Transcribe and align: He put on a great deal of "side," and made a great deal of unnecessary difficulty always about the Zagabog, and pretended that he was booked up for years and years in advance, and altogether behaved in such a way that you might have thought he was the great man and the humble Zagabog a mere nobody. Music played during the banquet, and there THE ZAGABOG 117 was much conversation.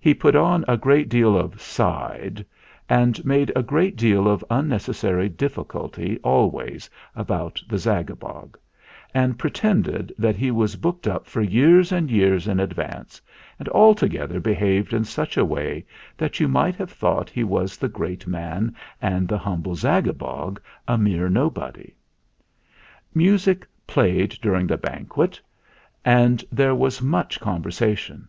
He 0.00 0.14
put 0.14 0.34
on 0.34 0.64
a 0.66 0.78
great 0.78 1.10
deal 1.10 1.36
of 1.36 1.60
"side," 1.60 2.42
and 2.88 3.22
made 3.22 3.52
a 3.54 3.62
great 3.62 3.96
deal 3.96 4.26
of 4.26 4.42
unnecessary 4.48 5.28
difficulty 5.28 6.18
always 6.24 6.88
about 7.14 7.60
the 7.68 7.76
Zagabog, 7.76 8.54
and 9.12 9.38
pretended 9.38 10.10
that 10.16 10.36
he 10.36 10.50
was 10.50 10.76
booked 10.76 11.06
up 11.06 11.26
for 11.26 11.42
years 11.42 11.92
and 11.92 12.10
years 12.10 12.48
in 12.48 12.60
advance, 12.60 13.20
and 13.58 13.68
altogether 13.68 14.40
behaved 14.40 14.94
in 14.94 15.04
such 15.04 15.36
a 15.36 15.44
way 15.44 15.84
that 16.16 16.40
you 16.40 16.48
might 16.48 16.76
have 16.76 16.90
thought 16.90 17.28
he 17.28 17.44
was 17.44 17.76
the 17.76 17.90
great 17.90 18.26
man 18.26 18.74
and 19.02 19.28
the 19.28 19.36
humble 19.36 19.74
Zagabog 19.74 20.60
a 20.88 20.96
mere 20.96 21.28
nobody. 21.28 21.92
Music 23.12 23.66
played 23.86 24.30
during 24.40 24.66
the 24.66 24.78
banquet, 24.78 25.38
and 26.06 26.38
there 26.50 26.74
THE 26.74 26.74
ZAGABOG 26.74 26.78
117 26.78 26.78
was 26.78 27.02
much 27.02 27.38
conversation. 27.38 28.28